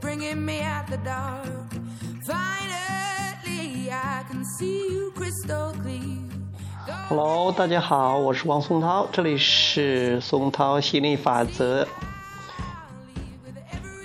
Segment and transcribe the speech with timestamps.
[0.00, 1.46] bringing me out the dark.
[2.24, 6.00] Finally, I can see you crystal clear.
[7.08, 11.86] Hello，大家好，我是王松涛，这里是松涛心理法则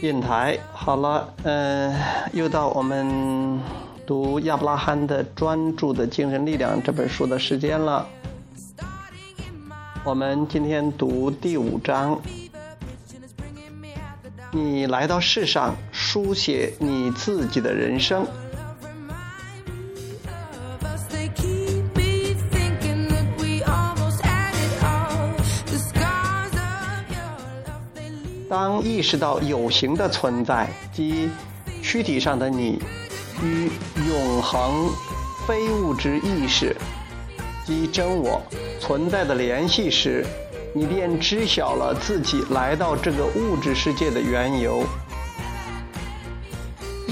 [0.00, 0.58] 电台。
[0.72, 1.94] 好了，嗯、
[2.32, 3.60] 又到我们
[4.06, 8.06] 读亚伯拉罕的《专注的精神力量》这本书的时间了。
[10.02, 12.20] 我们今天读第五章。
[14.50, 15.74] 你来到世上，
[16.06, 18.26] 书写你自己的人生。
[28.50, 31.30] 当意识到有形的存在即
[31.82, 32.78] 躯体上的你
[33.42, 33.70] 与
[34.06, 34.90] 永恒
[35.48, 36.76] 非物质意识
[37.64, 38.40] 即真我
[38.78, 40.24] 存在的联系时，
[40.74, 44.84] 你便知晓了自己来到这个物质世界的缘由。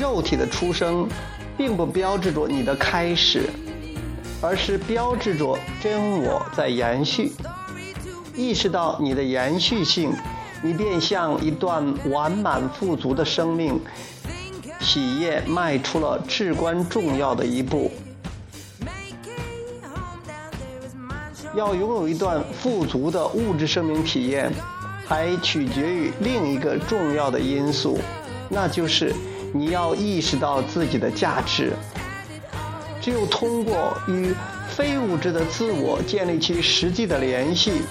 [0.00, 1.06] 肉体的出生，
[1.58, 3.50] 并不标志着你的开始，
[4.40, 7.30] 而是标志着真我在延续。
[8.34, 10.10] 意识到你的延续性，
[10.62, 13.78] 你便像一段完满富足的生命
[14.78, 17.92] 体验迈出了至关重要的一步。
[21.54, 24.50] 要拥有一段富足的物质生命体验，
[25.06, 27.98] 还取决于另一个重要的因素，
[28.48, 29.14] 那就是
[29.52, 31.72] 你要意识到自己的价值。
[33.00, 34.34] 只有通过与
[34.68, 37.82] 非物质的自我建立起实际的联系，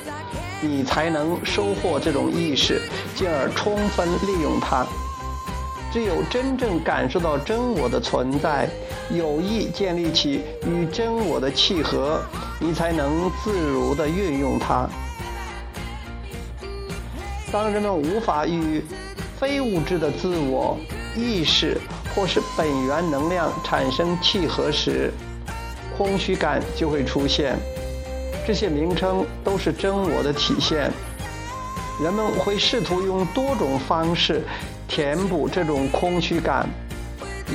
[0.62, 2.82] 你才能收获这种意识，
[3.16, 4.86] 进而充分利用它。
[5.92, 8.70] 只有真正感受到真我的存在，
[9.10, 12.22] 有意建立起与真我的契合，
[12.60, 14.88] 你才能自如地运用它。
[17.52, 18.84] 当人们无法与
[19.40, 20.78] 非物质的自我
[21.20, 21.78] 意识
[22.16, 25.12] 或是本源能量产生契合时，
[25.98, 27.58] 空虚感就会出现。
[28.48, 30.92] 这些名称都是真我的体现。
[32.02, 34.42] 人们会试图用多种方式
[34.88, 36.68] 填补这种空虚感。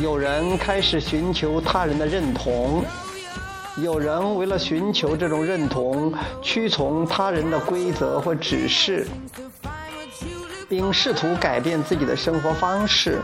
[0.03, 2.85] 有人开始寻求他人的认同，
[3.79, 9.07] 有人为了寻求这种认同，屈从他人的规则或指示，
[10.69, 13.21] 并试图改变自己的生活方式。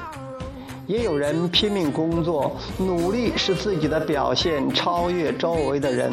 [0.90, 6.12] 也有人拼命工作，努力使自己的表现超越周围的人。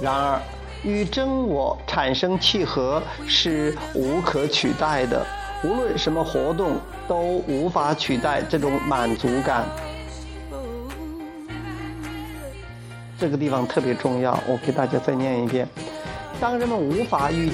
[0.00, 0.40] 然而，
[0.82, 5.26] 与真我产生契合是无可取代的，
[5.62, 9.66] 无论什么活动都无法取代这种满足感。
[13.18, 15.68] 这个地方特别重要，我给大家再念一遍：
[16.40, 17.52] 当人们无法与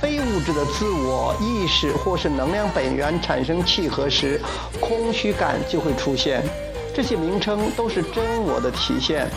[0.00, 4.40] 非物质的自我意识或是能量本源产生契合时，
[4.80, 6.42] 空虚感就会出现。
[6.94, 9.28] 这些名称都是真我的体现。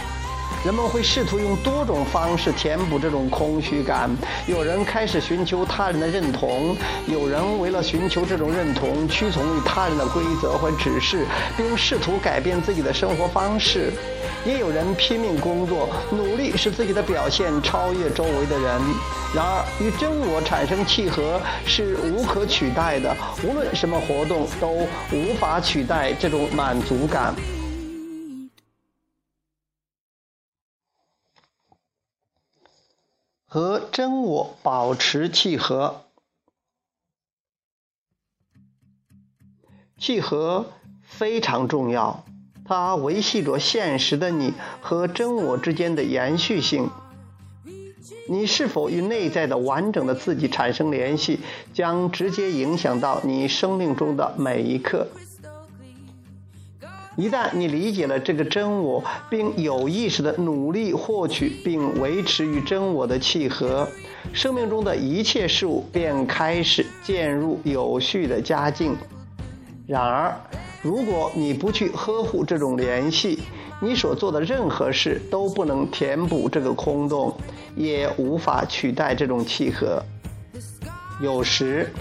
[0.66, 4.10] 人们会试图用多种方式填补这种空虚感。
[4.46, 6.76] 有人开始寻求他人的认同，
[7.08, 11.26] 有人为了寻求这种认同，屈从于他人的规则或指示，
[11.56, 13.94] 并试图改变自己的生活方式。
[14.46, 18.82] 也有人拼命工作，努力使自己的表现超越周围的人。
[19.36, 27.36] 然而，与真我产生契合是无可取代的，无论什么活动都无法取代这种满足感。
[33.46, 36.06] 和真我保持契合，
[39.98, 40.72] 契合
[41.04, 42.24] 非常重要，
[42.70, 46.88] 它维系着现实的你和真我之间的延续性。
[48.30, 51.40] 你是否与内在的完整的自己产生联系，
[51.74, 55.08] 将直接影响到你生命中的每一刻。
[57.18, 63.88] 一旦你理解了这个真我，并有意识的努力获取并维持与真我的契合，
[64.32, 68.96] 生命中的一切事物便开始渐入有序的佳境。
[69.88, 70.40] 然而，
[70.82, 73.40] 如果你不去呵护这种联系，
[73.82, 77.36] 你所做的任何事都不能填补这个空洞，
[77.76, 80.02] 也无法取代这种契合。
[81.22, 81.92] 有时，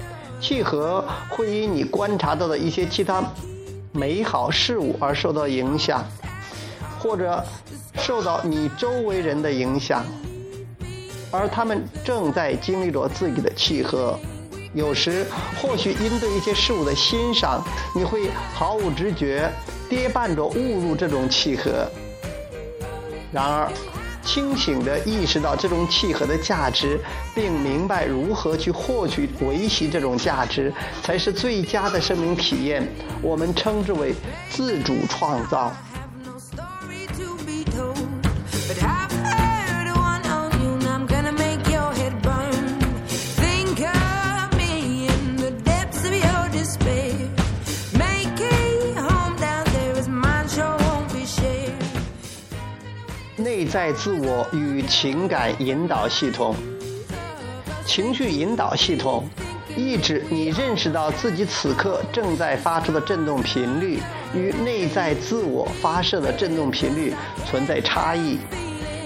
[0.40, 3.20] 契合会因你观察到的一些其他
[3.90, 6.04] 美好事物而受到影响，
[7.00, 7.44] 或者
[7.96, 10.04] 受到你周围人的影响，
[11.32, 14.16] 而他们正在经历着自己的契合。
[14.78, 15.26] 有时，
[15.60, 19.50] 或许因对一些事物的欣赏，你会毫无知觉，
[19.88, 21.84] 跌绊着误入这种契合。
[23.32, 23.68] 然而，
[24.22, 27.00] 清醒地意识到这种契合的价值，
[27.34, 30.72] 并明白如何去获取、维系这种价值，
[31.02, 32.86] 才是最佳的生命体验。
[33.20, 34.14] 我们称之为
[34.48, 35.74] 自主创造。
[53.68, 56.54] 在自我与情感引导系统。
[57.84, 59.28] 情绪引导系统，
[59.76, 64.00] 意指你认识到自己此刻正在发出的振动频率
[64.34, 67.14] 与内在自我发射的振动频率
[67.46, 68.38] 存在差异。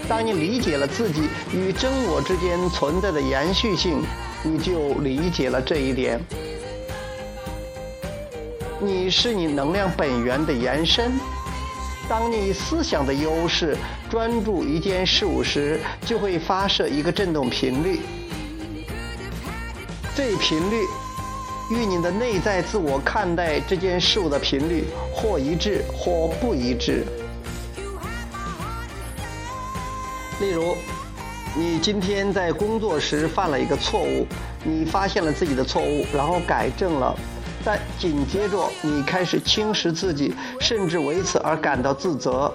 [0.09, 4.03] 当你理解了自己与真我之间存在的延续性，
[4.43, 6.21] 你就理解了这一点。
[8.81, 11.13] 你是你能量本源的延伸。
[12.09, 13.77] 当你思想的优势
[14.13, 17.99] 专注一件事物时，就会发射一个振动频率。
[20.15, 20.83] 这频率
[21.71, 27.07] 与你的内在自我看待这件事物的频率或一致或不一致。
[30.43, 30.77] 例如，
[31.57, 34.27] 你今天在工作时犯了一个错误，
[34.63, 37.19] 你发现了自己的错误，然后改正了。
[37.65, 42.53] 但紧接着，你开始轻视自己，甚至为此而感到自责。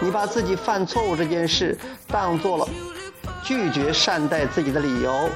[0.00, 2.68] 你把自己犯错误这件事当做了
[3.42, 5.28] 拒绝善待自己的理由，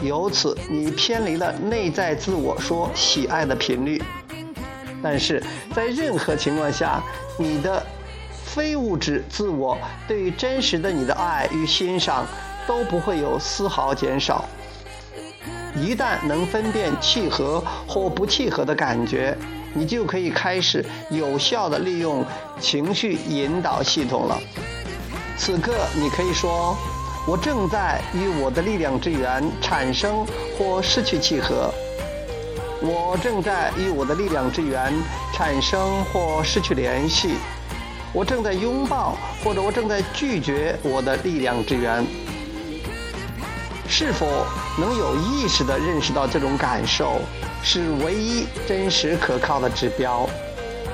[0.00, 4.02] 由此你偏离了内在自我说喜爱的频率。
[5.02, 5.42] 但是
[5.74, 7.02] 在任何情况下，
[7.38, 7.84] 你的
[8.44, 9.76] 非物质自我
[10.06, 12.26] 对于真实的你的爱与欣赏
[12.66, 14.44] 都不会有丝毫减少。
[15.76, 19.36] 一旦能分辨契合或不契合的感觉，
[19.72, 22.24] 你就可以开始有效地利用
[22.60, 24.38] 情绪引导系统了。
[25.36, 26.76] 此刻，你可以说
[27.26, 30.24] ：“我正在与我的力量之源产生
[30.56, 31.72] 或失去契合。
[32.80, 34.92] 我正在与我的力量之源
[35.32, 37.34] 产生或失去联系。
[38.12, 42.06] 我正在拥抱，或者我正在拒绝我的力量之源。”
[43.88, 44.46] 是否
[44.78, 47.20] 能有意识地认识到这种感受，
[47.62, 50.28] 是唯一真实可靠的指标，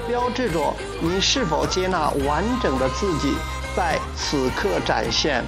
[0.08, 3.32] 标志着你是否接纳完整的自己
[3.76, 5.44] 在此刻展现。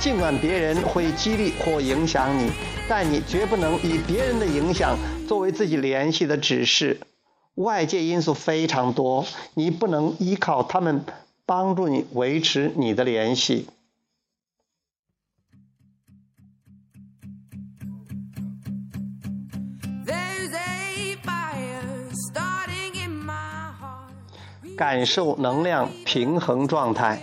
[0.00, 2.50] 尽管别人会激励或影响你，
[2.88, 4.98] 但你绝不能以别人的影响
[5.28, 6.98] 作为自己联系的指示。
[7.54, 9.24] 外界因素非常多，
[9.54, 11.04] 你不能依靠他们
[11.46, 13.68] 帮助你维持你的联系。
[24.76, 27.22] 感受能量平衡状态。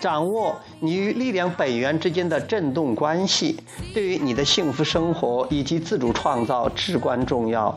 [0.00, 3.58] 掌握你与力量本源之间的振动关系，
[3.94, 7.74] 对于你的幸福生活以及自主创造至关重要。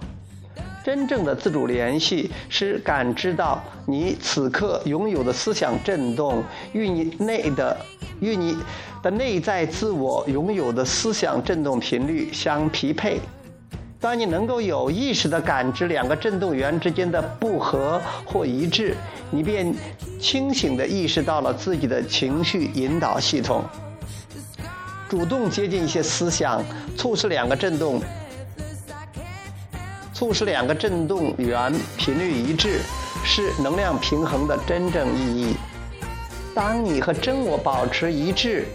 [0.88, 6.42] 真正的自主联系是感知到你此刻拥有的思想振动
[6.72, 7.76] 与你内的
[8.22, 8.56] 与你
[9.04, 13.20] 的内在自我拥有的思想振动频率相匹配。
[14.00, 18.96] 当你能够有意识地感知两个振动源之间的不合或一致，
[19.30, 19.76] 你便
[20.22, 23.62] 清醒地意识到了自己的情绪引导系统，
[25.10, 26.64] 主动接近一些思想，
[26.96, 28.00] 促使两个振动，
[30.18, 32.80] 促使两个振动源频率一致，
[33.24, 35.56] 是能量平衡的真正意义。
[36.56, 38.66] 当你和真我保持一致，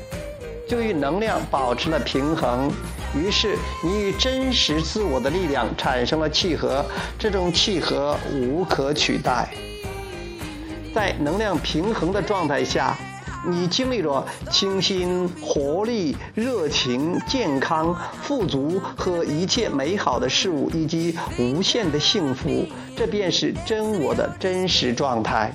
[0.68, 2.70] 就与能量保持了平衡，
[3.12, 6.84] 于是你与真实自我的力量产生了契合，
[7.18, 9.48] 这种契合无可取代。
[10.94, 12.96] 在能量平衡的状态下，
[13.44, 22.64] 你经历着清新、活力、热情、健康、富足和一切美好的事物，以及无限的幸福，
[22.96, 25.52] 这便是真我的真实状态。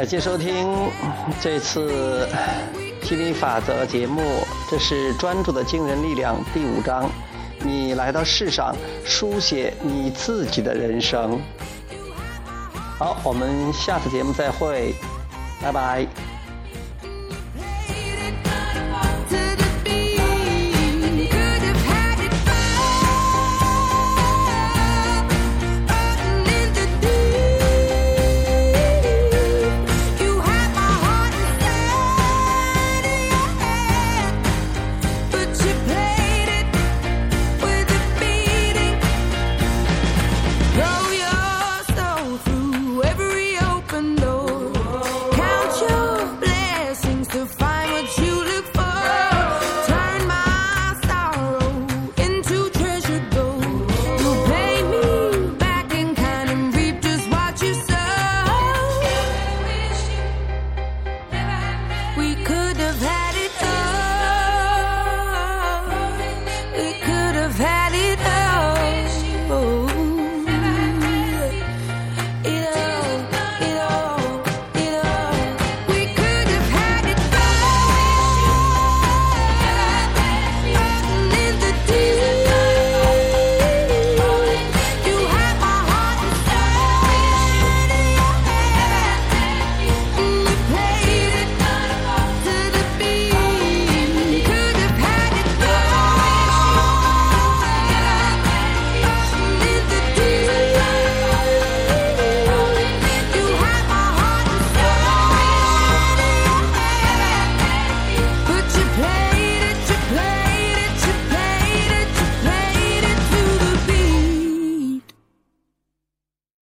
[0.00, 0.66] 感谢收听
[1.42, 2.26] 这次
[3.02, 4.22] 吸引力法则节目，
[4.70, 7.06] 这是专注的惊人力量第五章。
[7.58, 11.38] 你来到世上，书写你自己的人生。
[12.98, 14.94] 好，我们下次节目再会，
[15.60, 16.06] 拜拜。